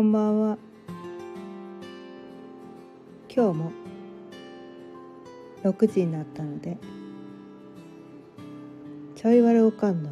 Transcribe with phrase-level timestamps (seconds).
[0.00, 0.56] こんばんは。
[3.28, 3.70] 今日も
[5.62, 6.78] 6時になったので
[9.14, 10.08] ちょいわるおかんの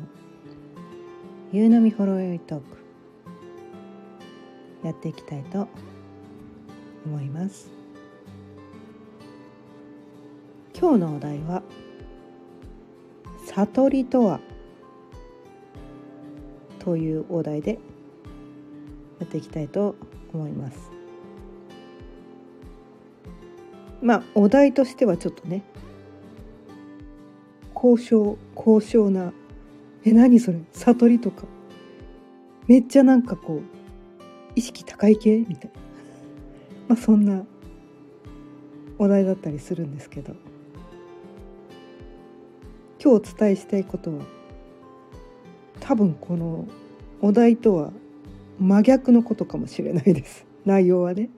[1.52, 2.64] 夕飲みほろよいトーク
[4.84, 5.68] やっていきたいと
[7.06, 7.70] 思います。
[10.78, 11.62] 今日のお題は
[13.46, 14.40] 悟りとは？
[16.78, 17.78] というお題で
[19.18, 19.96] やっていきたいと
[20.32, 20.90] 思います。
[24.00, 25.62] まあお題としてはちょっとね
[27.74, 29.32] 交渉交渉な
[30.04, 31.44] え何それ悟りとか。
[32.66, 33.62] めっちゃなんかこう
[34.54, 35.38] 意識高い系？
[35.38, 35.80] みたいな。
[36.88, 37.44] まあそんな
[38.98, 40.34] お題だったりするんですけど。
[43.00, 44.24] 今日お伝えしたいことは
[45.78, 46.66] 多分この
[47.20, 47.92] お題とは
[48.60, 50.46] 真逆のことかもしれないです。
[50.64, 51.30] 内容はね。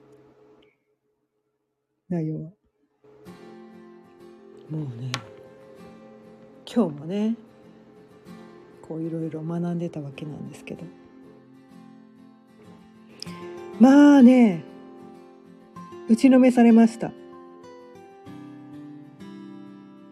[2.09, 2.51] 内容は。
[4.69, 5.11] もうね
[6.65, 7.35] 今日もね
[8.81, 10.83] こういろいろ学んでたわけなんですけど。
[13.79, 14.63] まあね
[16.09, 17.11] 打ちのめされました。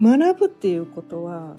[0.01, 1.57] 学ぶっていうことは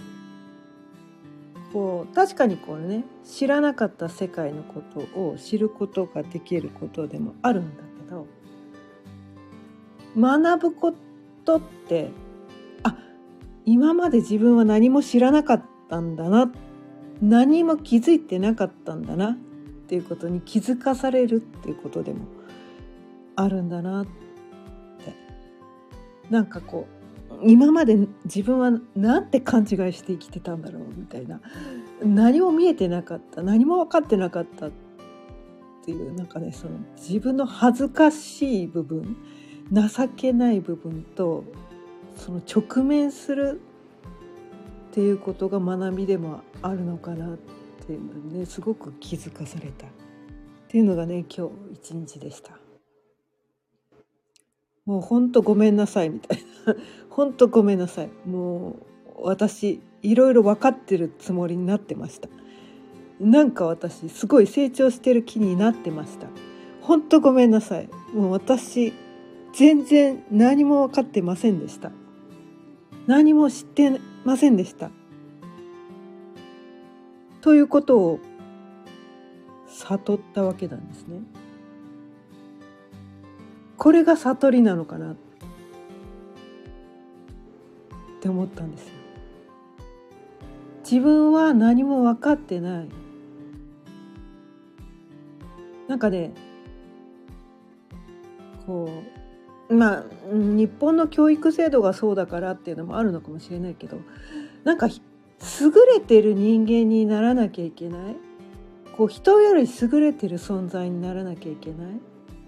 [1.73, 8.27] こう確かにこうね知らなかった世界のことを知ることができることでもあるんだけど
[10.17, 10.95] 学ぶこ
[11.45, 12.11] とって
[12.83, 12.97] あ
[13.65, 16.53] 今まで自分は何も知らなかったんだな
[17.23, 19.37] 何も気づいてなかったんだなっ
[19.87, 22.27] ていうことに気づかされるっていうことでも
[23.37, 24.21] あるんだなって。
[26.31, 27.00] なんかこう
[27.43, 31.41] 今まで自分は何て勘違いして生きてたんだろうみたいな
[32.03, 34.71] 何も見えてなかった何も分かってなかったっ
[35.85, 39.17] ていうなんかねその自分の恥ずかしい部分
[39.73, 41.45] 情けない部分と
[42.17, 43.61] その直面する
[44.91, 47.39] っていうことが学びでもあるのかなっ
[47.87, 49.91] ていうのねすごく気づかされたっ
[50.69, 52.60] ていうのがね今日一日でした。
[54.87, 56.75] もうほんとごめんなさいみたいな。
[57.11, 58.11] ほんとごめんなさい。
[58.27, 58.77] も
[59.07, 62.29] う私いろいろ分かってるつもりになってました。
[63.21, 66.29] なんか私すごい成長してる気になってました。
[66.81, 67.89] ほんとごめんなさい。
[68.15, 68.93] もう私
[69.53, 71.93] 全然何も分かってませんでした。
[73.07, 74.91] 何も知ってませんでした。
[77.41, 78.21] ということを
[79.67, 81.21] 悟ったわけなんですね。
[83.81, 85.13] これが悟りなのかな？
[85.13, 85.17] っ
[88.21, 88.93] て思ったんですよ。
[90.85, 92.89] 自分は何も分かってない。
[95.89, 96.35] なんかね
[98.67, 98.91] こ
[99.71, 103.99] うまあ日本の教育制度がそうだからっていうのもあるのかもしれないけど
[104.63, 104.95] なんか優
[105.95, 108.17] れてる人間にならなきゃいけない
[108.95, 112.01] こう人より優れてる存在にならなきゃいけない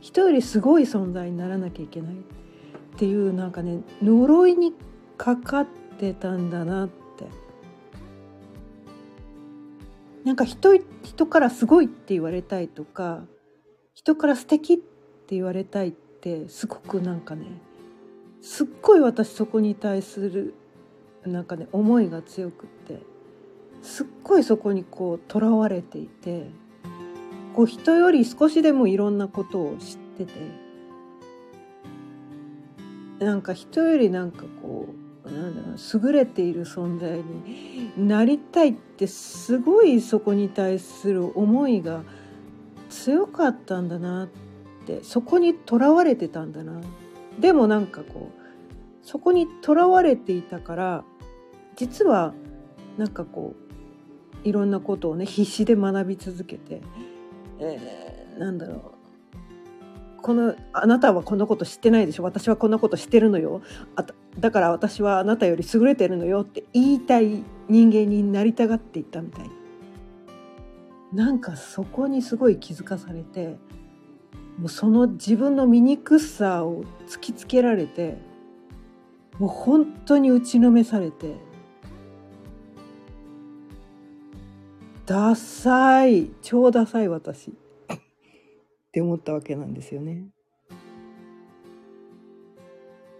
[0.02, 2.16] 人よりすごい存在にならなきゃいけないっ
[2.98, 4.74] ていうなんかね呪いに
[5.16, 5.66] かかっ
[5.98, 6.92] てたんだなって。
[10.24, 13.24] なんか人人からすごいって言われたいとか
[13.94, 17.46] 人から素敵って言われたいってすごくなんかね
[18.40, 20.54] すっごい私そこに対する
[21.24, 23.00] なんかね思いが強くって
[23.82, 26.50] すっごいそこにこうとらわれていて
[27.54, 30.32] こう人より少しでもいろんなことを知ってて。
[33.24, 34.88] なんか人よりなんかこ
[35.24, 42.02] うなんだろう優れている存在になりたいってすごいそこに対する思いが
[42.90, 44.28] 強かったんだなっ
[44.86, 46.80] てそこにとらわれてたんだな。
[47.38, 51.04] でもなんかこうそこにとらわれていたから
[51.76, 52.34] 実は
[52.98, 53.54] なんかこ
[54.44, 56.82] ういろんなことをね必死で学び続けて
[57.62, 58.80] えー、なんだろう。
[60.22, 62.22] このあなたはこんなこと知ってないでしょ。
[62.22, 63.60] 私はこんなこと知ってるのよ。
[63.96, 64.06] あ
[64.38, 69.50] だから私はあなたより優れてるのよって言いたい人間になりたがっていったみたい。
[71.12, 73.58] なんかそこにすごい気づかされて
[74.58, 78.16] もうその自分の醜さを突きつけられて
[79.38, 81.36] もう本当に打ちのめされて
[85.06, 87.54] ダサい超ダサい私っ
[88.92, 90.28] て思ったわけなんですよね。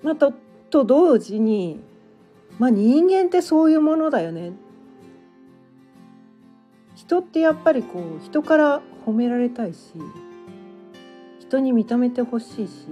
[0.02, 0.32] まあ、と
[0.70, 1.81] と同時に、
[2.58, 4.52] まあ、人間ってそういうものだよね。
[6.94, 9.93] 人ってやっぱりこう人から褒められたいし
[11.40, 12.87] 人に認めてほしいし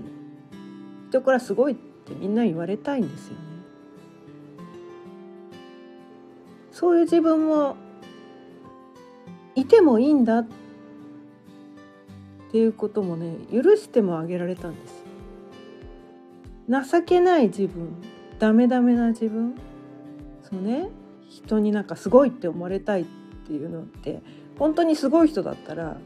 [1.10, 3.40] 人からすごいってみんな言われたいんですよね。
[6.72, 7.76] そういう自分も
[9.60, 10.46] いてもいいんだっ
[12.50, 15.04] ていうこともね許してもあげられたんです
[16.68, 17.94] 情けない自分
[18.38, 19.54] ダメダメな自分
[20.42, 20.88] そうね
[21.28, 23.04] 人になんかすごいって思われたいっ
[23.46, 24.22] ていうのって
[24.58, 25.96] 本当にすごい人だったら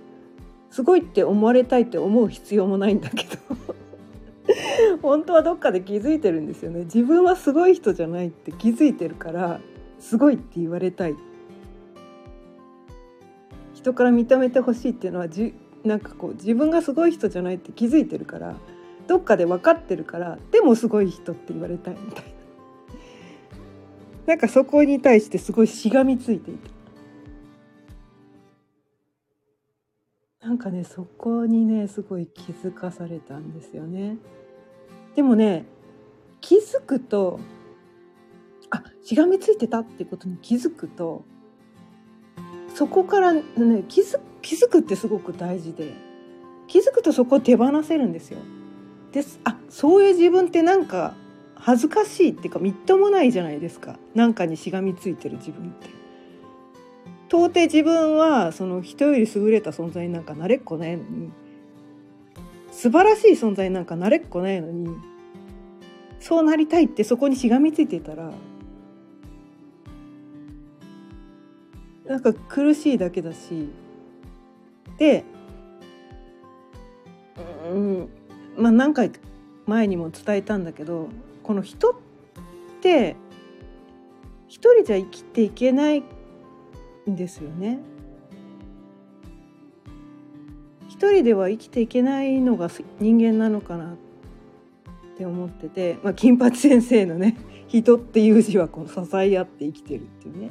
[0.71, 6.81] すごいって思われたいって思う必要もないんだけど 本当はどっかで気づいてるんですよね。
[6.81, 9.61] 自分はすごい人じゃないって気づいてるから
[9.99, 11.15] すごいって言われたい
[13.85, 15.53] 人から認めてほしいっていうのはじ
[15.85, 18.57] なんかこう自分がすごい人じゃないって気づいてるから
[19.07, 22.31] どっかで分かってるからでもすごい人って言われたいみたいな
[24.25, 26.71] なんかそこに対してすごいしがみついていて
[30.41, 34.17] なんかねそこにねすごい気づかされたんですよね。
[35.15, 35.67] でもね
[36.41, 37.39] 気づくと
[38.71, 41.27] あしがみついてたってことに気づくと
[42.75, 43.43] そこからね
[43.89, 45.95] 気づ気づくってすごく大事で
[46.67, 48.39] 気づくとそこを手放せるんですよ。
[49.13, 51.15] ですあそういう自分ってなんか
[51.55, 55.89] 恥ずかしいっていうかみっともないじゃないですかなんかにしがみついてる自分って。
[57.29, 61.31] 到底自分はその人より優れた存在なんかなれっこないのに
[62.71, 64.89] 素晴らしい存在なんかなれっこないのに
[66.21, 68.31] そうなりたいってそこにしがみついてたら
[72.05, 73.69] なんか苦しいだけだし。
[74.99, 75.25] で
[77.69, 78.09] うん
[78.57, 79.11] まあ何回
[79.67, 81.09] 前にも伝えたんだけど
[81.43, 81.95] この人っ
[82.81, 83.17] て
[84.47, 86.05] 一人じゃ生きていけない
[87.11, 87.81] んですよね。
[90.89, 92.71] 一人では生きていけないのが
[93.01, 93.97] 人間なのかなっ
[95.17, 97.37] て思ってて、まあ、金八先生のね
[97.67, 100.51] 「人」っていう字はこの支え合って生きてるっていうね。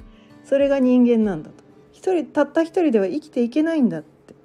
[0.54, 1.64] それが人間なんだと。
[1.94, 4.36] 一人たった一人では生きていけないんだって。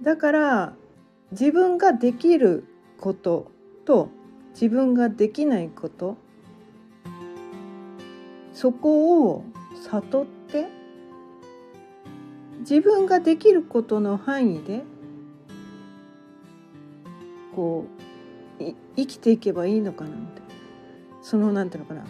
[0.00, 0.72] だから
[1.32, 2.64] 自分ができる
[2.98, 3.50] こと
[3.84, 4.08] と
[4.54, 6.16] 自分ができないこと
[8.54, 9.44] そこを
[9.82, 10.68] 悟って
[12.60, 14.84] 自分ができることの範囲で
[17.54, 17.84] こ
[18.58, 18.64] う
[18.96, 20.63] 生きていけばいいのかなみたいな
[21.24, 22.02] そのなんていうのかな。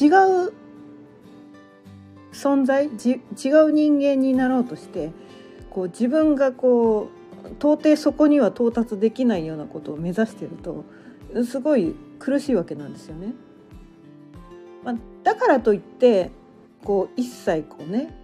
[0.00, 0.52] 違う
[2.32, 5.12] 存在違う人間になろうとして
[5.70, 7.10] こう自分がこ
[7.44, 10.84] う到底そこには到達できないようなことを目指してると
[11.44, 13.34] すごい苦しいわけなんですよね。
[14.84, 16.30] まあ、だからといって
[16.84, 18.14] こう一切こうね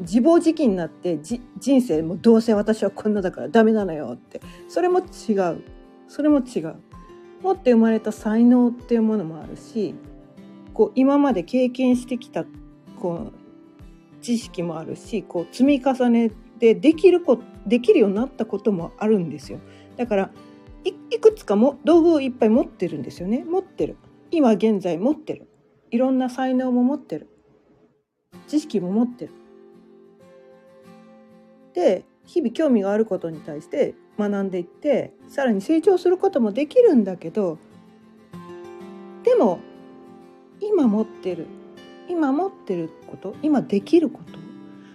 [0.00, 5.62] 自暴自棄になって人生もどうせ私はこんなだからダメなのよってそれも違う。
[6.08, 6.76] それも違う。
[7.42, 9.94] 持って生まれた才能っていうものもあるし
[10.74, 12.44] こう今まで経験してきた
[13.00, 19.58] こう知識もあるしこう積み重ねてできるこできるようになったこともあるんですよ。
[19.96, 20.30] だから
[20.84, 23.44] いくつかも道具をいっぱい持ってるんですよね。
[23.44, 23.96] 持ってる。
[24.30, 25.48] 今現在持ってる。
[25.90, 27.28] いろんな才能も持ってる。
[28.48, 29.32] 知識も持ってる。
[31.74, 33.94] で日々興味があることに対して
[34.28, 37.58] 学んでいってさらに成長することもできるんだけど
[39.24, 39.60] でも
[40.60, 41.46] 今持ってる
[42.08, 44.38] 今持ってること今できること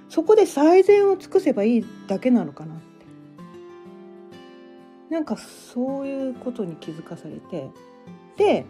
[0.09, 2.87] そこで最善を尽くせばいいだけなのかなって。
[5.09, 7.69] なんかそういうことに気づかされて
[8.35, 8.65] で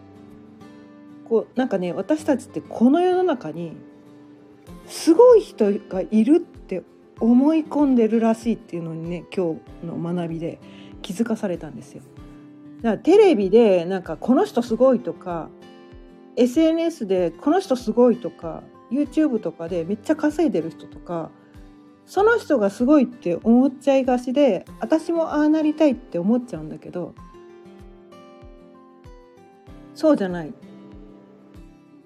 [1.28, 3.76] こうなんかね私たちってこの世の中に
[4.88, 6.57] すごい人がいるって
[7.20, 10.60] 思い込んでるらしいっていうのにね今日の学びで
[11.02, 12.04] 気づかされたんですよ。
[12.82, 15.50] だからテレビでなんかこの人すごいとか
[16.36, 21.32] SNS でこの人すごいとか YouTube とかでめっちゃ稼いでる人とか
[22.06, 27.16] その人がすごいって思っちゃいがちで私もああなりたいって思っちゃうんだけど
[29.94, 30.54] そうじゃない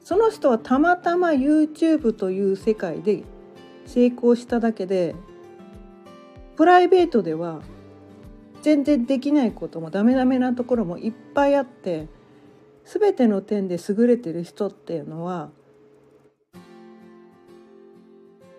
[0.03, 3.24] その人はたまたま YouTube という世界で
[3.85, 5.15] 成功しただけで
[6.55, 7.61] プライベートでは
[8.61, 12.07] 全然できないこともダメダメなところもいっぱいあって
[12.85, 15.50] 全ての点で優れてる人っていうのは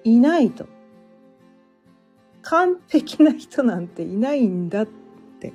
[0.04, 0.66] いないと。
[2.42, 5.52] 完璧な人なんていないんだって。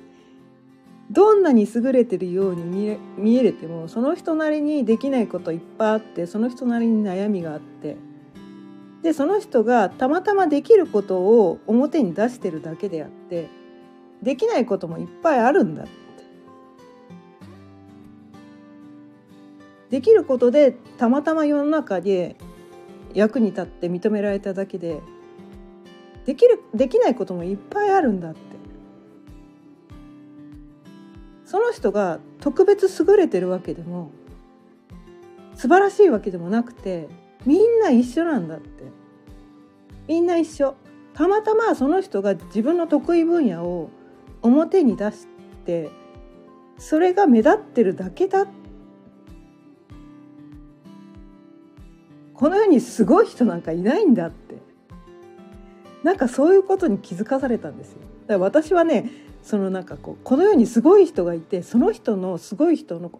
[1.10, 7.96] どんなに優れてるように見え見えれてもその人なりにできないこといっぱいあってその人なりに悩みがあって
[9.02, 13.48] でその人がたまたまできることを表に出してるだけであって
[14.22, 15.92] できないこともいっぱいあるんだって。
[19.90, 22.36] できることでたまたま世の中で
[23.14, 25.00] 役に立って認められただけで
[26.26, 28.48] できるできないこともいっぱいあるんだって。
[31.48, 34.10] その人が特別優れてるわけでも
[35.54, 37.08] 素晴らしいわけでもなくて
[37.46, 38.84] みんな一緒なんだって。
[40.06, 40.74] みんな一緒。
[41.14, 43.90] たまたまその人が自分の得意分野を
[44.42, 45.26] 表に出し
[45.66, 45.90] て
[46.78, 48.46] それが目立ってるだけだ。
[52.34, 54.58] この世にすごい人なんかいないんだって。
[56.04, 57.98] なんかそういうことに気づかされたんですよ。
[58.26, 59.10] だから私はね
[59.42, 63.10] そのなんかこうこの世にすごい人がいてその人のすごい人の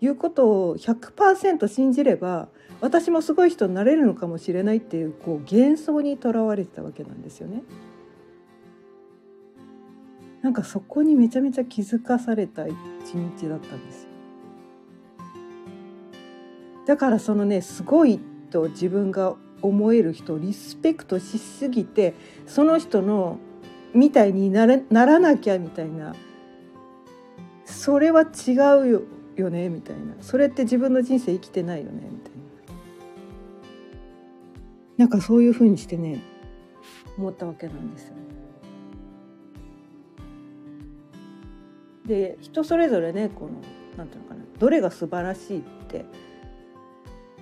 [0.00, 2.48] 言うことを100%信じれば
[2.80, 7.62] 私もすごい人になれるのかもしれないっていうこう幻想にとらわれてたわけなんですよね。
[10.42, 12.74] なんかそこにめちゃめちゃ気づかされた一
[13.14, 14.08] 日だったんですよ。
[16.86, 22.14] だからそのねすごいと自分が思える人をリスペクトしすぎて
[22.46, 23.38] その人の
[23.92, 26.14] みたいになれならなきゃみたいな
[27.64, 29.02] それは違うよ
[29.40, 30.14] よねみたいな。
[30.20, 32.38] それって自分の人生生きてないよねみたいな。
[34.98, 36.20] なんかそういうふうにしてね
[37.16, 38.14] 思ったわけなんですよ。
[42.06, 43.50] で人それぞれねこの
[43.96, 46.04] なんていうのかなどれが素晴らしいって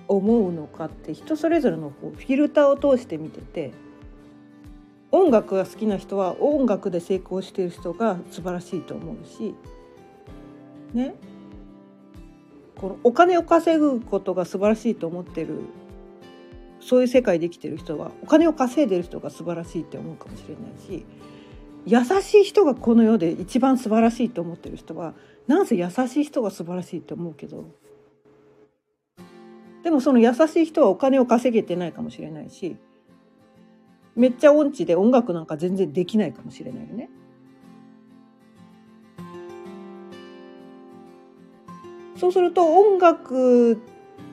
[0.07, 3.71] 思うのかって人それぞれのこうフィルターを通して見てて
[5.09, 9.55] 音楽が好きな人は音楽で成功している人が素晴らしいと思うし
[10.93, 11.15] ね。
[12.77, 15.61] このお金を稼ぐことが素晴らしいと思ってる
[16.79, 21.05] そういう世界で生きてる人はお金を稼いでる人が素晴らしいって思うかもしれないし
[21.85, 25.13] 優しい人がこの世で一番素晴らしいと思ってる人は
[25.47, 27.65] なんせ優しい人が素晴らしいって思うけど
[29.83, 32.77] でもその優しい人はお金を稼げてないかもしれないし
[34.15, 37.09] めっちゃ音痴で音楽なんか全然できないかもしれないよね。
[42.17, 43.79] そうすると音楽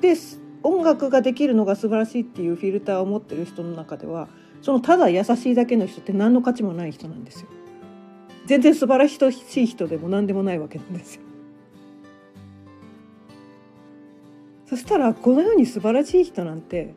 [0.00, 4.28] です音楽ができるのが素晴らしいっていうフィルターを持ってる人の中では
[4.62, 7.48] そのただ優しいだけの人って何の価値もない人なんですよ。
[8.46, 11.22] 全然素晴らしい人でも何でもないわけなんですよ。
[14.66, 16.94] そしたらこの世に素晴らしい人なんて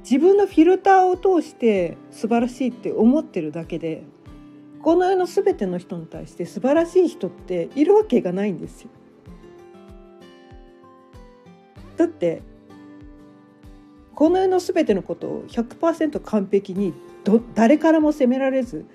[0.00, 4.04] 自分のフィルターを通して素晴らしいって思ってるだけで
[4.82, 8.90] この世の全ての人に対して素晴らしい人っているわけがないんですよ。
[11.96, 12.42] だって
[14.14, 18.86] この世の全てのことを100%完璧にど誰からも責められず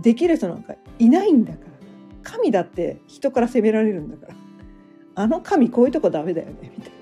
[0.00, 1.66] できる人なんかいないんだから
[2.22, 4.46] 神だって人から責められるんだから。
[5.18, 6.96] あの神こういうとこダメだよねみたいな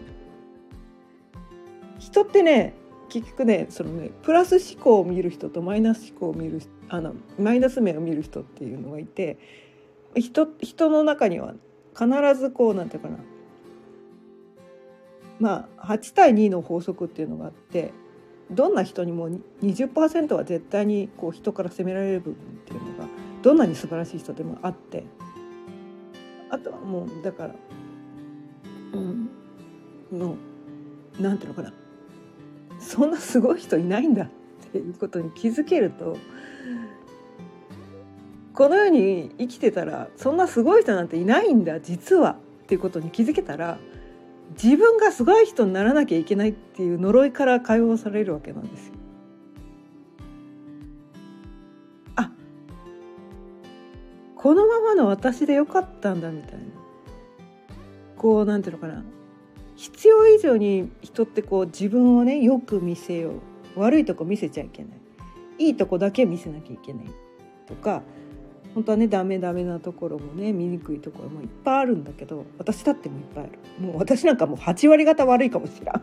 [1.99, 2.75] 人ってね
[3.09, 9.39] 結局ねそのねプラス思考を見る人とマイナス思考を見るあのマイナス面を見る人っていうのがいて
[10.15, 11.55] 人人の中には
[11.93, 12.09] 必
[12.41, 13.19] ずこうなんていうかな
[15.41, 17.93] まあ8対2の法則っていうのがあって
[18.51, 19.31] どんな人にも
[19.63, 23.09] 20%は絶対にこう人から責められる部分っていうのが
[23.43, 25.05] どんなに素晴らしい人でもあって。
[26.55, 27.55] あとはもうだから
[30.13, 30.37] の
[31.19, 31.73] なんていうのかな。
[32.79, 34.29] そんなすごい人いないんだっ
[34.73, 36.17] ていうことに気づけると
[38.53, 43.79] この世に生きてたらそんなすごい人なんていないんだ実はっていうことに気づけたら
[44.63, 48.95] 自分がすごい人にならなきゃいけないっていう呪いから解放されるわけなんですよ。
[52.17, 52.31] あ
[54.37, 56.65] このままの私でよかったんだみたいな。
[58.17, 59.05] こうなんていうのかな。
[59.77, 63.33] 必要以上に人ってこう自分をねよく見せよ
[63.77, 63.81] う。
[63.81, 64.99] 悪いとこ見せちゃいけない。
[65.59, 67.07] いいとこだけ見せなきゃいけない
[67.67, 68.03] とか
[68.75, 76.03] 本当はねダメダメなところもね見にくいところもいっぱいあるんだけど私だってもいっぱいあるもう私なんかもう8割方悪いかもしれん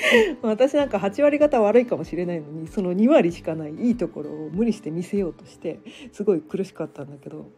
[0.42, 5.80] 私なんか8割方悪いかもしれないのにその2割しかないいいところを無理して見せようとして
[6.12, 7.50] すごい苦しかったんだけど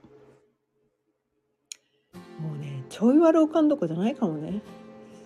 [2.41, 4.63] もうねちょい悪おかんどこじゃないかもね。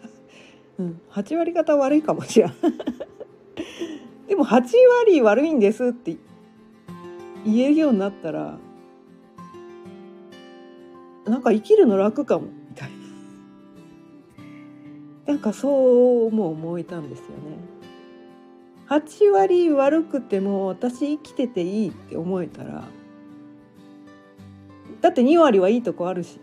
[0.79, 2.53] うん、8割方悪いかもしれん。
[4.29, 4.63] でも8
[5.01, 6.17] 割悪いんですって
[7.45, 8.59] 言えるようになったら
[11.31, 12.97] なんか生きるの楽かもみたいな。
[15.33, 17.81] なんかそうも思えたんですよね。
[18.89, 22.89] 8割悪くても私生きてていいって思えたら
[25.01, 26.41] だって2割はいいとこあるし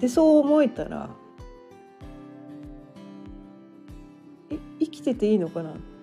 [0.00, 1.10] でそう思えたら
[4.48, 5.93] え生きてていいのかなって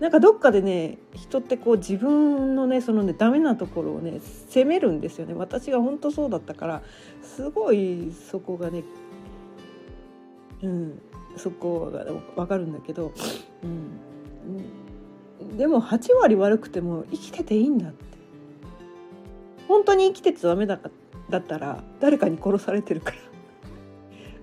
[0.00, 5.32] なんかどっかでね人ってこう自分のねそのねダメなところをね責めるんですよね。
[5.32, 6.82] 私が本当そうだったから
[7.22, 8.84] すごいそこがね
[10.62, 11.00] うん
[11.36, 13.12] そこが分かるんだけど、
[13.62, 18.04] うん、でも8割悪くても生きてていいんだって。
[19.68, 20.78] 本当に生きててダメだ
[21.30, 23.16] だったら誰かに殺されてるから。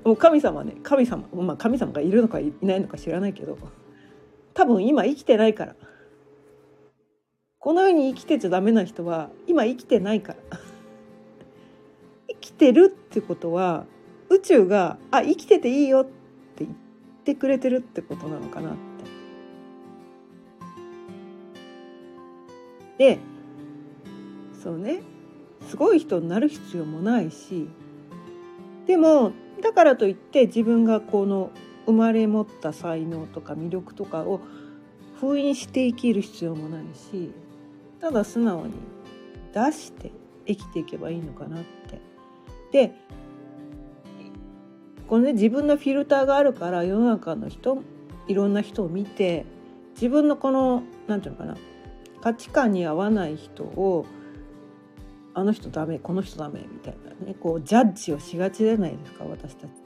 [0.03, 3.55] もう神様ね神様まあ神様がいるのかいないのか知らないけど。
[4.53, 5.75] 多分今生きてないから。
[7.59, 10.59] この世に生きてちゃダメな人は今生きてないから。
[12.27, 13.85] 生きてるってことは
[14.29, 16.71] 宇宙が「あ生きてていいよ」って言っ
[17.23, 18.77] てくれてるってことなのかなって。
[22.97, 23.19] で
[24.61, 25.01] そうね。
[25.69, 27.69] すごい人になる必要もないし。
[28.85, 29.31] でも
[29.61, 31.49] だからといって自分がこの
[31.85, 34.41] 生まれ持った才能とか魅力とかを
[35.19, 37.31] 封印して生きる必要もないし
[37.99, 38.73] ただ素直に
[39.53, 40.11] 出して
[40.45, 42.01] 生きていけばいいのかなって。
[42.71, 42.91] で
[45.07, 47.83] このね自分のフィルターがあるから世の中の人
[48.27, 49.45] いろんな人を見て
[49.93, 51.57] 自分のこの何て言うのかな
[52.21, 54.05] 価値観に合わない人を
[55.35, 59.82] あの人ダメこの人ダメみたいなねこうジャッジをしがちじゃないですか私たちっ。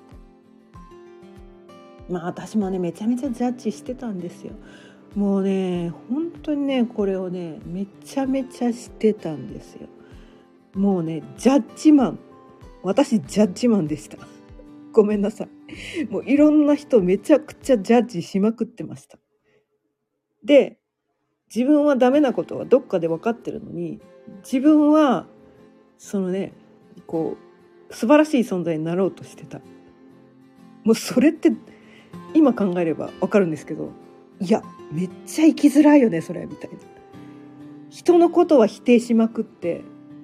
[2.10, 4.54] まあ私もねめちゃめちゃジャッジしてたんですよ。
[5.16, 9.88] もうね本当にねこれをねめちゃめちゃしてたんですよ。
[10.74, 12.20] もうねジャッジマン
[12.84, 14.18] 私ジャッジマンでした。
[14.92, 16.06] ごめんなさい。
[16.06, 19.18] もういろんな人めちゃくちゃジャッジしまくってました。
[20.44, 20.80] で
[21.54, 24.00] 自分はダメなことはどっかで分かってるのに
[24.44, 25.28] 自分は
[25.98, 26.54] そのね
[27.06, 27.38] こ
[27.90, 29.62] う素晴らしい存在になろうとしてた
[30.84, 31.52] もうそれって
[32.34, 33.92] 今考えれば分かるんですけど
[34.40, 36.78] いやめっちゃ生きづらいよねそれみたいな。
[37.90, 39.82] 人のことは否定しまくって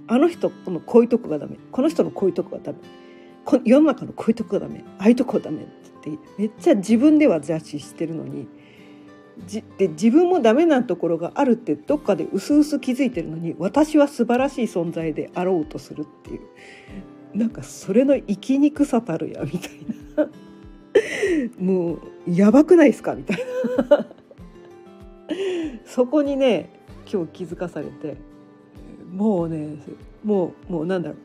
[0.08, 1.58] あの人このこういうとこがダメ。
[1.72, 2.78] この人のこういうとこがダメ。
[3.46, 4.84] こ世の中のこういうとこがダメ。
[5.00, 5.64] ああいうとこがダメ。
[5.64, 8.48] って言ってめっちゃ自分ではジャッジしてるのに
[9.48, 16.42] じで自分もダメなところがあるってどっかで薄々気づいてるのに私は素晴らしい存在であろうとするっていう。
[17.34, 19.72] なんかそれの生きにくさたるやみたい
[20.16, 20.30] な。
[21.60, 23.16] もうやばくないですか？
[23.16, 23.38] みたい
[23.90, 24.08] な。
[25.86, 26.70] そこにね
[27.12, 28.18] 今日気づかされて
[29.12, 29.78] もうね
[30.24, 31.16] もうもうなんだろ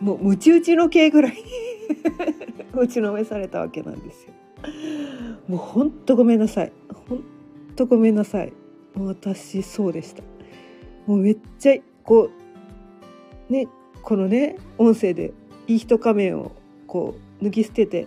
[0.00, 0.04] う。
[0.04, 1.36] もうムチ打ちの系ぐらい
[2.72, 4.32] 打ちのめされたわけなんですよ。
[5.48, 6.72] もうほんとごめんなさい。
[7.08, 7.24] ほん
[7.74, 8.52] とごめんなさい。
[8.96, 10.22] 私そうでした。
[11.06, 12.30] もうめっちゃこ
[13.48, 13.66] うね
[14.02, 15.32] このね音声で
[15.66, 16.52] いい人仮面を
[16.86, 18.06] こう脱ぎ捨てて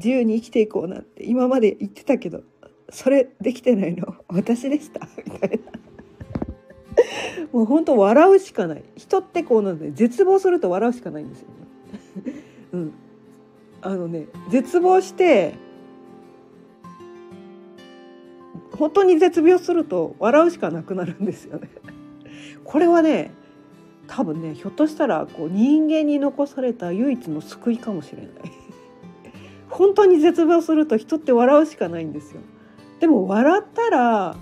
[0.00, 2.42] 自由に生きていこうなんて今まで言ってたけど
[2.88, 4.16] それできてないの？
[4.28, 5.06] 私でした？
[5.24, 5.58] みたいな。
[7.52, 8.82] もう本当笑うしかない。
[8.96, 12.32] 人ってこうなんで絶望すると笑うしかないんですよね。
[12.72, 12.92] うん。
[13.82, 15.54] あのね絶望して
[18.72, 21.68] 本当に絶病すると笑うしかなくなるんですよね。
[22.64, 23.30] これはね
[24.06, 28.30] 多分ねひょっとしたらこう人間に残された唯一の救いかもしれない。
[29.70, 32.40] 本当に絶望すると人って笑うしかないんですよ。
[33.00, 34.36] でも笑ったら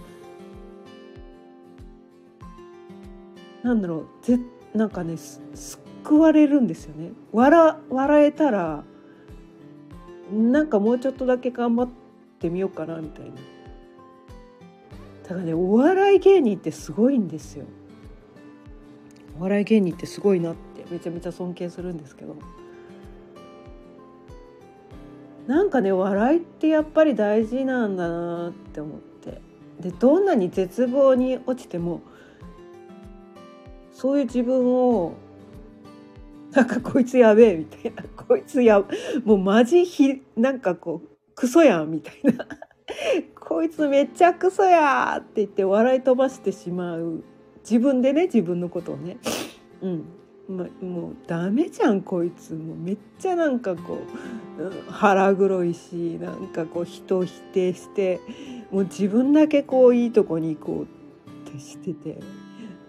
[3.62, 4.38] なんだろうぜ
[4.74, 7.12] なんかねす救われるんですよね。
[7.32, 8.84] 笑笑えたら
[10.32, 11.88] なんかもうちょっとだけ頑張っ
[12.38, 13.32] てみようかなみたいな
[15.22, 17.64] だからねお笑い芸人ってすごいんですよ
[19.38, 22.36] お笑い芸人ってすごいなってめちゃめちゃ尊敬するんですけど
[25.48, 29.40] なんかね笑いってやっぱり大事なんだなって思って。
[29.80, 32.02] でどんなに絶望に落ちても
[33.92, 35.14] そういう自分を
[36.50, 38.84] なんかこいつやべえみたいな こいつや
[39.24, 42.46] もうマジひなんかこうクソやんみたいな。
[43.40, 47.22] こいつめっちゃクソやって言って笑い飛ばしてしまう。
[47.60, 49.18] 自分でね自分のことをね。
[49.80, 50.04] うん。
[50.48, 52.54] ま、もうダメじゃんこいつ。
[52.54, 53.98] もうめっちゃなんかこ
[54.58, 58.20] う、うん、腹黒いしなんかこう人を否定して
[58.70, 60.86] もう自分だけこういいとこに行こ
[61.46, 62.20] うってしてて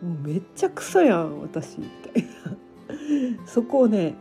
[0.02, 2.58] もうめっちゃクソやん私みたいな。
[3.46, 4.16] そこをね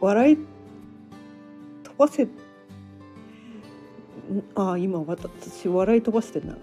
[0.00, 0.36] 笑い
[1.82, 2.28] 飛ばせ
[4.54, 6.56] ああ今私笑い飛ばしてんな。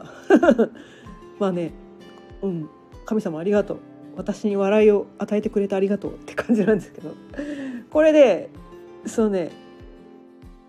[1.37, 1.73] まあね
[2.41, 2.69] うん
[3.05, 3.96] 神様ありがとう。
[4.17, 7.13] 私に笑いを与えてくれてありがとうって感じなんですけど。
[7.91, 8.49] これで
[9.06, 9.51] そうね。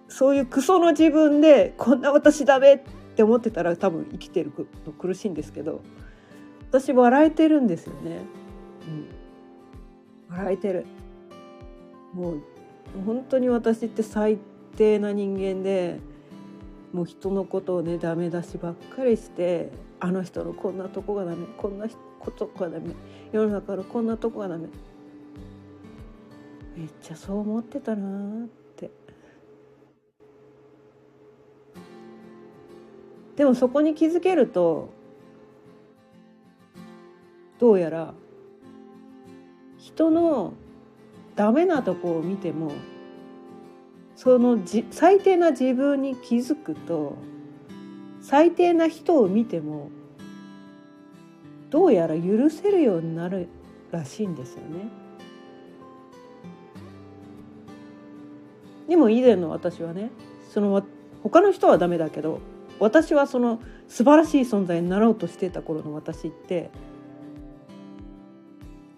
[0.09, 2.81] そういうクソの自分でこんな私ダメっ
[3.17, 4.53] て思ってたら多分生きてる
[4.87, 5.83] の苦しいんですけど
[6.71, 8.21] 私笑えてるんですよね。
[10.31, 10.87] うん、笑えてる。
[12.15, 12.43] もう
[13.05, 14.39] 本当に私って最
[14.77, 15.99] 低な人間で
[16.93, 21.87] もう人のことをねダメ出しばっかりしてあの人のこんなとこがダメこんな
[22.19, 22.95] ことがダメ
[23.33, 24.69] 世の中のこんなとこがダメ。
[26.77, 28.91] めっちゃそう思ってたなって。
[33.37, 34.91] でもそこに気づけると
[37.59, 38.15] どうやら
[39.77, 40.55] 人の
[41.37, 42.73] ダメなとこを見ても
[44.17, 47.17] そのじ最低な自分に気づくと
[48.21, 49.91] 最低な人を見ても
[51.71, 53.49] どうやら許せるようになる
[53.91, 54.89] らしいんですよね。
[58.89, 60.11] でも以前の私はね
[60.51, 60.83] その
[61.23, 62.41] 他の人はダメだけど
[62.79, 66.71] 私はその素晴らしい存在になろうとしてた頃の私って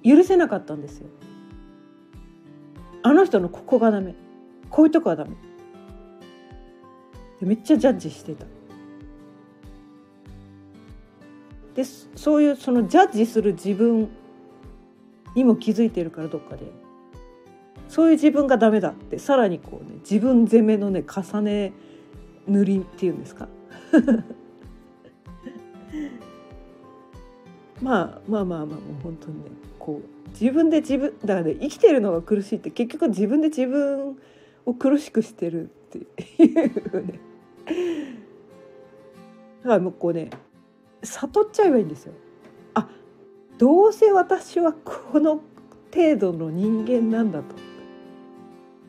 [0.05, 1.09] 許せなかったんですよ。
[3.03, 4.15] あの人のここがダメ
[4.69, 5.31] こういうとこはダメ
[7.41, 8.45] めっちゃジャッジしてた。
[11.75, 14.09] でそういうそのジャッジする自分
[15.35, 16.63] にも気づいてるからどっかで。
[17.89, 21.73] そういう自分がダメだってさらにこうね自分攻めのね重ね
[22.47, 23.49] 塗りっていうんですか？
[27.83, 34.17] まあまあまあまあもう本当にねこう自分で自分だからね生きてるのが苦しいって結局自分で自分
[34.67, 36.07] を苦しくしてるっていう
[37.07, 37.19] ね。
[39.63, 40.31] だからもうこうね
[41.03, 42.13] 悟っちゃえばいいんですよ。
[42.75, 42.89] あ
[43.59, 45.41] どうせ私はこの
[45.95, 47.47] 程度の人間なんだと。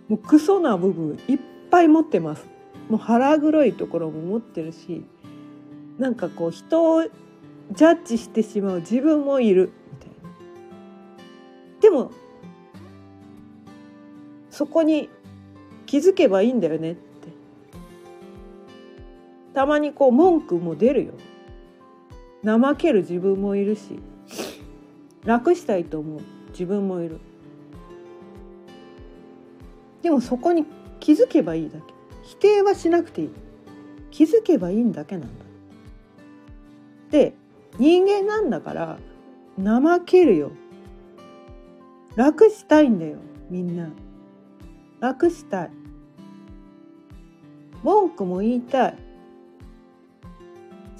[0.08, 2.46] もうクソな部分いっぱい持ってます。
[2.90, 5.06] もう腹黒いところも持ってるし
[5.98, 10.30] なんかこう人をジャッジしてしまう自分もいるみたいな。
[11.80, 12.12] でも
[14.50, 15.10] そこに
[15.86, 17.02] 気づけばいいんだよねって。
[19.54, 21.14] たまにこう文句も出るよ。
[22.44, 24.00] 怠ける自分もいるし
[25.24, 26.22] 楽したいと思う。
[26.50, 27.20] 自分もいる。
[30.02, 30.66] でもそこに
[31.00, 31.94] 気づけばいいだけ。
[32.24, 33.30] 否定はしなくていい。
[34.10, 35.46] 気づけばいいんだけなんだ。
[37.12, 37.34] で
[37.78, 38.98] 人間なんだから
[39.58, 40.52] 怠けるよ。
[42.16, 43.90] 楽したいんだよみんな。
[45.00, 45.72] 楽したい。
[47.84, 49.11] 文句も言いたい。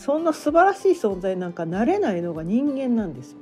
[0.02, 3.38] そんな素晴らしい存在なんかなれないのが人間なんですよ。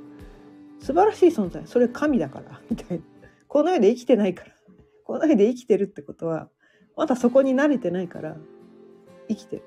[0.80, 1.62] 素晴らしい存在。
[1.64, 2.60] それ神だから。
[2.68, 3.04] みたいな。
[3.48, 4.52] この世で生きてないから。
[5.04, 6.50] この世で生きてるってことは
[6.98, 8.36] まだそこに慣れてないから
[9.26, 9.62] 生きてる。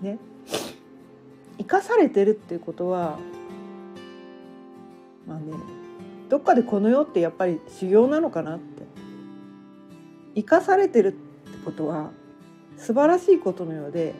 [0.00, 0.18] ね。
[1.58, 3.20] 生かされてるっていうことは
[5.28, 5.52] まあね
[6.28, 8.82] どっかでこの世ってやっぱり修行なのかなって。
[10.34, 11.18] 生かされてるって
[11.64, 12.10] ことは
[12.82, 14.12] 素晴らしいことのようで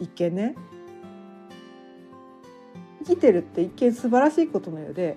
[0.00, 0.54] 一見ね。
[3.04, 5.16] 生きてるって一見素晴らしいことのようで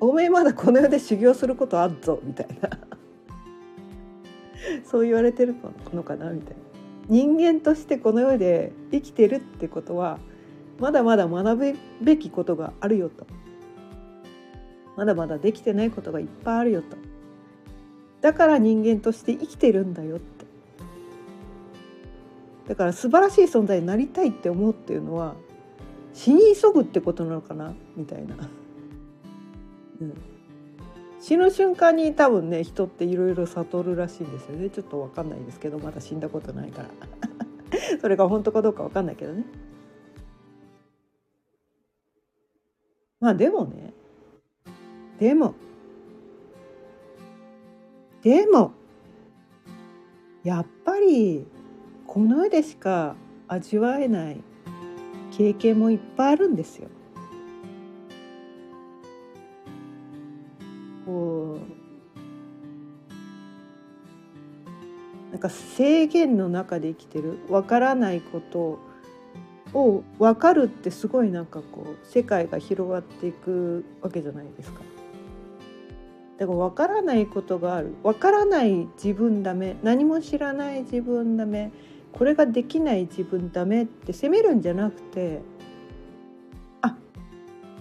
[0.00, 2.68] おめえまだこの世で修行することあっぞみたいな。
[4.84, 5.54] そう言われてる
[5.94, 6.60] のかなみたいな。
[7.08, 10.18] 人間としてこの世で生きてるってことは
[10.78, 13.26] まだまだ学ぶべきことがあるよと。
[14.94, 16.98] まだまだできてないことがいっぱいあるよと。
[18.20, 20.20] だから人間として生きてるんだよっ
[22.70, 25.34] だから素晴らしい存在になりたいって思うっていうのは
[26.14, 27.74] 死に急ぐってことなのかな？
[27.96, 28.36] みたいな、
[30.00, 30.14] うん、
[31.20, 34.70] 死ぬ瞬間に多分ね人っていろいろ悟るらしいんですよね。
[34.70, 36.88] ちょっと分かんないですけどまだ死んだことないから。
[38.00, 39.44] それが本当かどうか分かんないけどね。
[43.18, 43.92] まあでもね。
[45.18, 45.56] でも。
[48.22, 48.74] でも。
[50.44, 51.48] やっぱり
[52.12, 53.14] この世でしか
[53.46, 54.40] 味わえない
[55.30, 56.88] 経験もいっぱいあるんですよ。
[61.06, 61.60] こ
[65.28, 68.80] うなんか制限の中で生きてるわからないこと
[69.72, 74.80] を分かるってすごいなんかこう世界が広がっていくわけじゃないですか。
[76.38, 81.70] だから分からないことがある分からない自分ダメ何も知らない自分ダメ
[82.12, 85.40] これができない自分ダメって責めるんじゃなくて
[86.82, 86.96] あ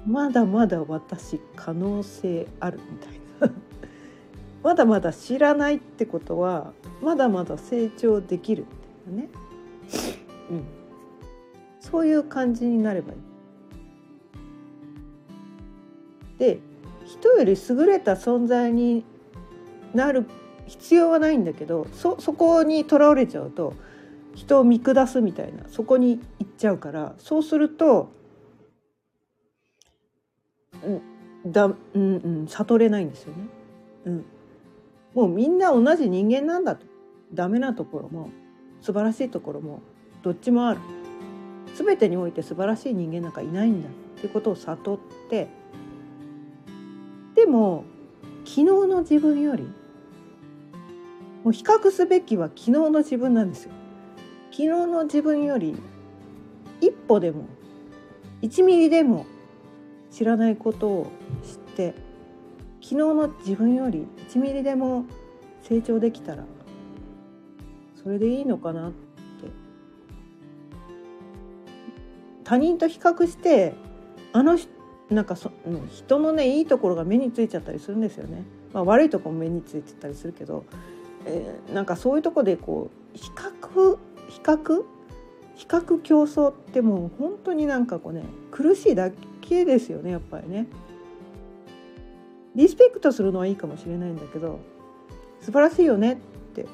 [0.06, 3.14] まだまだ私可能性あるみたい
[3.50, 3.56] な。
[4.62, 8.66] まだまだ知らないってことはまだまだ成長できる
[9.08, 9.30] みたいなね、
[10.52, 10.64] うん、
[11.80, 13.20] そういう感じになればいい。
[16.40, 16.60] で
[17.06, 19.04] 人より優れた存在に
[19.94, 20.26] なる
[20.68, 23.74] 必要はないんだけどそこにとらわれちゃうと
[24.40, 28.10] 人を見下すみたいなそこに行っちゃうからそうすると、
[31.46, 32.00] だうんう
[32.44, 33.40] ん悟れないんですよね。
[34.06, 34.26] うん、
[35.14, 36.88] もうみんな同じ人間なんだと。
[37.32, 38.32] ダメなところも
[38.82, 39.82] 素晴らしいところも
[40.24, 40.80] どっちもある。
[41.76, 43.90] 全てにおいて素晴らしい人間なんかいないんだ。
[43.90, 45.00] っていうことを悟っ
[45.30, 45.50] て。
[47.36, 47.84] でも
[48.46, 49.64] 昨日の自分より
[51.44, 53.74] もう比較すべきは昨日の自分なんですよ。
[54.52, 55.76] 昨日の自分より
[56.82, 57.46] 一歩でも
[58.42, 59.26] 1ミリでも
[60.12, 61.12] 知らないことを
[61.44, 61.94] 知って
[62.82, 65.06] 昨日の自分より1ミリでも
[65.64, 66.46] 成長できたら
[68.02, 68.98] それでいいのかなって
[72.44, 73.74] 他人と比較して
[74.34, 74.58] あの
[75.10, 75.52] なんかそ
[75.92, 78.44] 人のねいいところが目についちゃったりするんですよね。
[78.74, 80.66] まあ、悪いとこも目についてたりするけど、
[81.26, 83.98] えー、なんかそういうとこでこう比較
[84.30, 84.86] 比較？
[85.60, 89.12] 比較競争ってもう本当になんかこうね苦しいだ
[89.42, 90.68] けですよねやっぱりね。
[92.56, 94.60] リスペクトするのはいいかもしれないんだけど
[95.42, 96.16] 素晴らしいよねっ
[96.56, 96.66] て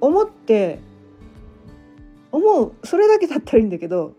[0.00, 0.80] 思って
[2.32, 4.14] 思うそれだけだったらいいんだけど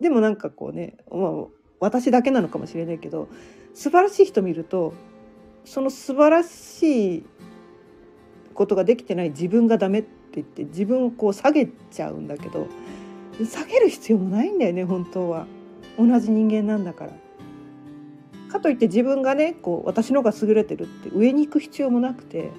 [0.00, 1.46] でもなんかこうね、まあ、
[1.80, 3.28] 私だけなのかもしれないけど
[3.72, 4.94] 素晴らしい人見ると
[5.64, 7.26] その素晴らしい
[8.54, 12.66] ことができてない自分がダメって言って自分をこう下げちゃうんだけど
[13.44, 15.46] 下げる必要もないんだよね本当は
[15.98, 17.12] 同じ人間なんだから。
[18.48, 22.50] かといって自分がねこう私の方が優れてるって上に行く必要もなくて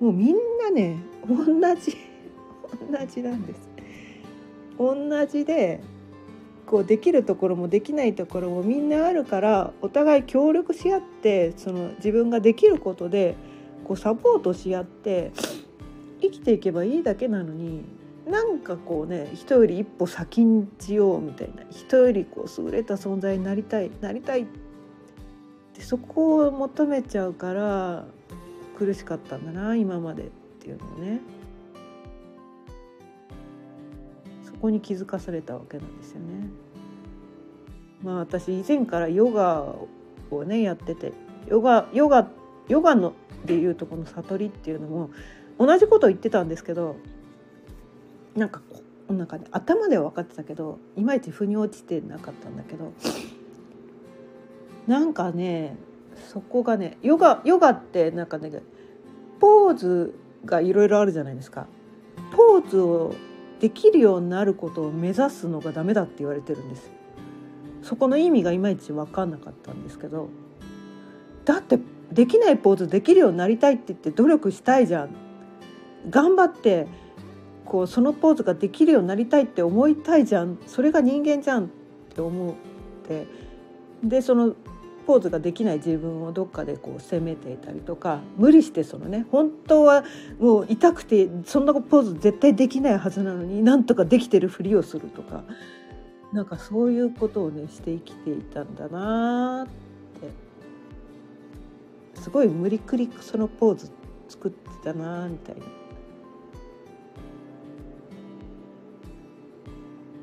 [0.00, 0.96] もうみんなね
[1.28, 1.36] 同
[1.76, 1.96] じ
[2.90, 3.68] 同じなんです。
[4.78, 5.80] 同じで
[6.66, 13.34] こうできるところもできないところもみんなあるからお互い協力し合ってその自分ができることで
[13.84, 15.32] こうサポートし合って
[16.20, 17.84] 生きていけばいいだけなのに
[18.26, 24.46] なんかこうね人より一歩先にしようみたいな人よりこう優れた存在になりたいなりたいっ
[25.74, 28.04] てそこを求めちゃうから
[28.78, 30.26] 苦しかったんだな今までっ
[30.60, 31.20] ていうのをね。
[34.60, 36.50] こに気づかされたわけなんですよね。
[38.02, 39.74] まあ私以前からヨガ
[40.30, 41.12] をねやってて
[41.48, 42.28] ヨガヨガ
[42.68, 45.10] ヨガのでいうとこの悟りっていうのも
[45.60, 46.96] 同じこと言ってたんですけど
[48.34, 48.62] なんか
[49.08, 52.92] なんか、ね、頭では分かってたけどいまいち腑に落ちてなかったんだけど
[54.86, 55.76] なんかね
[56.32, 58.50] そこがねヨガヨガってなんかね
[59.38, 61.66] ポーズがいろいろあるじゃないですか。
[62.32, 63.14] ポーズを
[63.60, 66.90] できるようになることを目指すのがダメだって言われてるんです
[67.82, 70.28] そこの意味がいまいち分かんなかったんですけど
[71.44, 71.78] だって
[72.12, 75.10] できないポーズできるようになりたいって言って努力したいじゃん
[76.08, 76.86] 頑張って
[77.64, 80.58] こうそのポーズができるようになりたいって思いたいじゃん。
[80.66, 81.68] それが人間じゃんっ
[82.14, 82.54] て思っ
[83.06, 83.26] て。
[84.02, 84.54] でその
[85.06, 90.04] ポーズができない自分をどっかでこう責めていたりとか無理してそのね本当は
[90.38, 95.42] もう痛くてそんなポーズ絶対できないはずなのになんとかできてるふりをするとか
[96.32, 99.80] なんかそういうことをねして生きていたんだなって。
[102.20, 103.90] すごい無理くりそのポーズ
[104.28, 105.79] 作ってたなみたいな。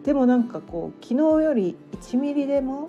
[0.08, 2.88] でもなんかこう昨日より1ミリでも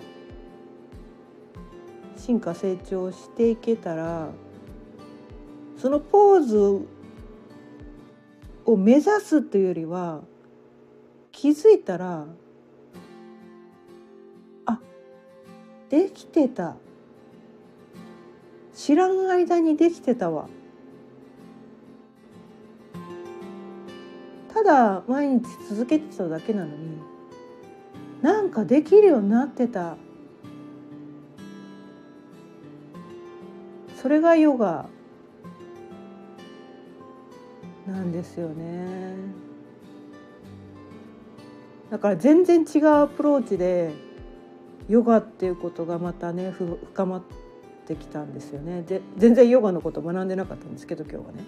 [2.15, 4.29] 進化成長していけたら
[5.77, 6.57] そのポーズ
[8.63, 10.21] を目指すというよりは
[11.33, 12.25] 気づいたら
[14.65, 14.79] あ
[15.89, 16.77] できてた。
[18.73, 20.47] 知らん間にできてたわ。
[24.53, 27.08] ただ毎日続けてただけなのに
[28.21, 29.95] なんかできるようになってた。
[34.01, 34.87] それがヨガ。
[37.87, 39.15] なんですよね。
[41.89, 43.91] だから全然違うアプローチで
[44.87, 47.23] ヨガっていうことがまたね深まっ
[47.87, 48.83] てきたんですよね。
[48.83, 51.43] で全然ヨガのこと学んでなかったんですけど今日はね。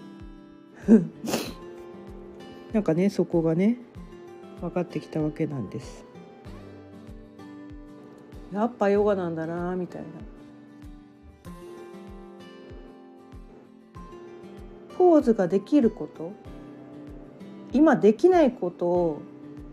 [2.73, 3.77] なんかねそこがね
[4.61, 6.05] 分かってきたわけなんです。
[8.53, 10.07] やっぱヨガなんだなみたいな。
[14.97, 16.31] ポーズができること
[17.73, 19.21] 今できないことを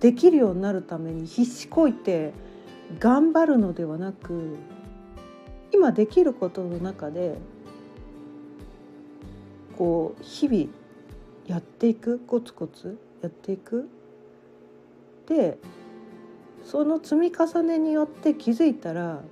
[0.00, 2.32] できるようになるために必死こいて
[2.98, 4.56] 頑張るのではなく
[5.72, 7.36] 今できることの中で
[9.76, 10.66] こう日々
[11.46, 13.88] やっていくコツコツやっていく。
[15.26, 15.58] で
[16.70, 19.22] その積み重ねによって気づいたら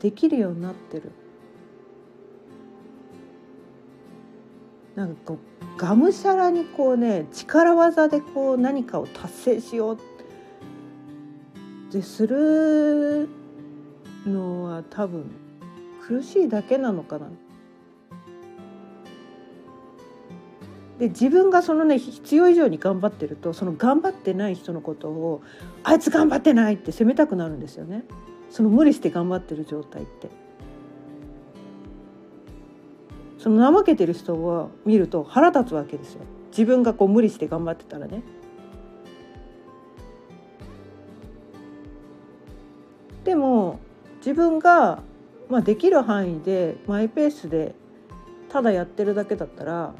[0.00, 1.12] できるようになってる
[4.96, 5.38] なんかこ
[5.76, 9.98] うがむしゃらにこうね力技でこう何かを達成しようっ
[11.92, 13.28] てする
[14.26, 15.30] のは多分
[16.02, 17.28] 苦しいだけなのかな。
[20.98, 25.42] で自分がそのね必要以上に頑張ってるとその頑張ってない人のことを
[25.82, 28.04] あいつ頑張ってないって責めたくなるんですよね
[28.50, 30.28] その無理して頑張ってる状態って。
[33.38, 38.22] その怠けてる人を見ると腹立つわけですよ自分がこう無理して頑張ってたらね。
[43.22, 43.78] でも
[44.18, 45.00] 自分が、
[45.48, 47.76] まあ、できる範囲でマイペースで
[48.48, 49.94] ただやってるだけだったら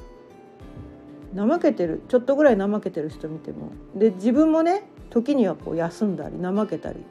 [1.37, 3.70] 怠けてるちょっとぐらい怠けてる人見ても。
[3.94, 7.05] で自分もね時にはこう休んだり怠けたり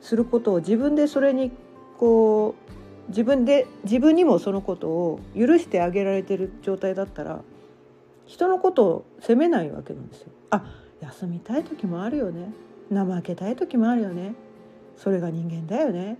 [0.00, 1.52] することを自分でそれに
[1.98, 2.54] こ
[3.06, 7.42] う自分で自分にもそのことを許してあげられてる状態だったら
[8.26, 10.28] 人のことを責めないわけなんですよ。
[10.50, 10.64] あ
[11.00, 12.52] 休みたい時もあるよね。
[12.90, 14.34] 怠けたい時もあるよね。
[14.96, 16.16] それが人間だよね。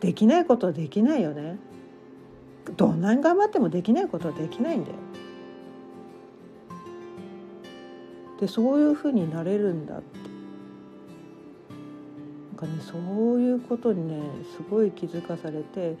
[0.00, 1.58] できないことはできないよね。
[2.76, 4.96] どんなに頑張ってもできないことはできないんだよ。
[8.40, 10.36] でそういうふうになれるんだって。
[12.56, 12.96] なんかねそ
[13.34, 14.18] ういうことにね
[14.56, 15.98] すごい気づかされて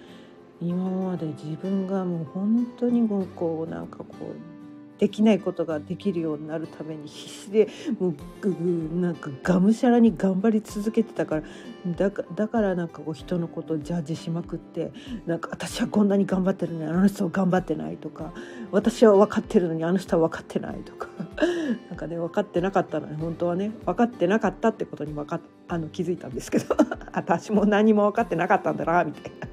[0.58, 7.68] 今まで自分がもう本当にもうこうなんかこうできないことができるようになるために必死で
[7.98, 11.42] もうぐぐなんかがむしゃらに頑張り続けてたから
[11.86, 14.92] だかだからなんかこう人のことをジャッジしまくって
[15.26, 18.32] なんか私はこんなに頑張ってるのにあの人は頑張ってないとか
[18.70, 21.08] 私は分かってるのにあの人は分かってないとか。
[21.88, 26.76] なんかね分かってなかったのに本当はね分かってなかったってことに分かあの気づいたんですけど。
[27.12, 29.46] 私も何も分かってなかったんだなみたいな。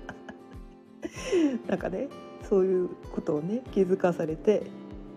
[1.67, 2.09] なんかね
[2.43, 4.63] そういうことをね気づかされて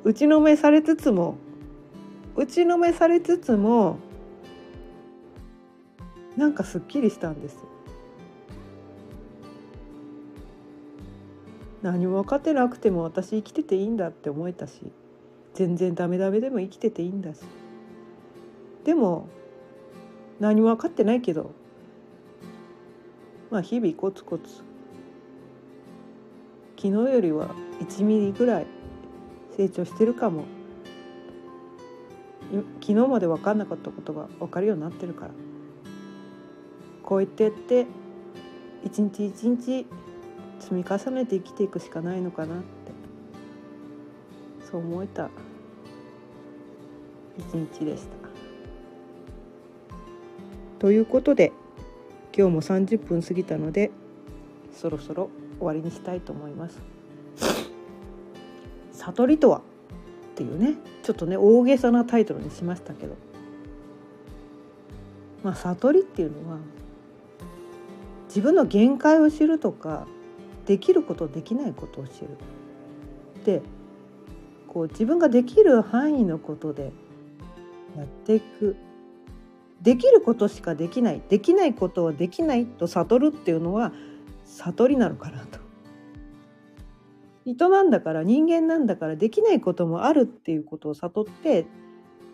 [0.04, 1.36] 打ちのめされつつも
[2.36, 3.98] 打ちのめされつつも
[6.36, 7.58] なんかすっきりしたんです
[11.82, 14.92] 何も分かってなくても私生きてていいんだって思えたし。
[15.56, 17.40] 全然ダメダメでも生きてていいんだし。
[18.84, 19.28] でも
[20.38, 21.50] 何も分かってないけど
[23.50, 24.44] まあ日々コツコツ
[26.76, 27.48] 昨日よりは
[27.80, 28.66] 1ミリぐらい
[29.56, 30.44] 成長してるかも。
[32.80, 35.32] 昨日まで分かんなかったことが分かるようになってるから。
[37.02, 37.86] こうやってやって
[38.84, 39.86] 一日一日
[40.60, 42.64] 積み重ねて生きていくしかないのかなって
[44.70, 45.30] そう思えた。
[47.38, 48.16] 一日でした。
[50.78, 51.52] ということで
[52.36, 53.90] 今日も30分過ぎたので
[54.72, 56.80] そろそろ終わりにしたいと思います。
[58.92, 59.58] 悟りとは？
[59.58, 59.62] っ
[60.36, 63.14] ていうねちょっとね大げさなタイトルにしましたけど、
[65.42, 66.58] まあ、悟りっていうのは
[68.28, 70.06] 自分の限界を知るとか
[70.66, 72.28] できることできないことを知る。
[73.46, 73.62] で
[74.68, 76.92] こう自分ができる範囲のことで
[77.96, 78.76] やっていく。
[79.82, 81.22] できることしかできない。
[81.28, 83.92] できないことはできないと悟るっていうのは
[84.44, 85.60] 悟りなのかなと。
[87.44, 91.66] 人なんだから人間なんだからできないこともあるっていうことを悟って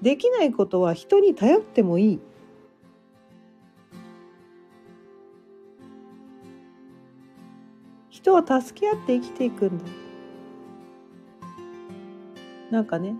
[0.00, 2.20] できないことは人に頼ってもいい。
[8.08, 9.84] 人を助け合って生きていくんだ。
[12.70, 13.14] なんかね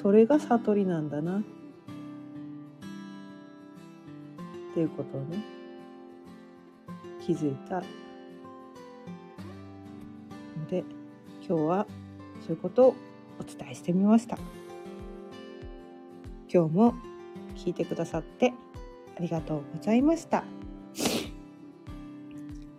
[0.00, 1.38] それが悟りなんだな。
[1.38, 1.42] っ
[4.74, 5.42] ていうことをね
[7.20, 7.80] 気づいた。
[7.80, 7.84] の
[10.70, 10.84] で
[11.44, 11.86] 今日は
[12.42, 12.94] そういうことを
[13.40, 14.38] お伝えしてみました。
[16.48, 16.94] 今日も
[17.56, 18.52] 聞いてくださって
[19.16, 20.44] ありがとうございました。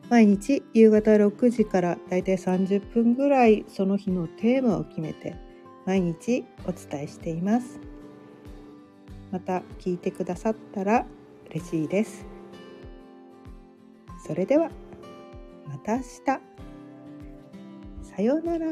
[0.09, 5.48] 毎日夕方6時からだいたい30分ぐらいその日のテーマを決めて
[5.89, 7.79] 毎日お伝えしています。
[9.31, 11.07] また聞いてくださったら
[11.49, 12.27] 嬉しいです。
[14.27, 14.69] それでは
[15.67, 16.07] また明日。
[18.03, 18.67] さようなら。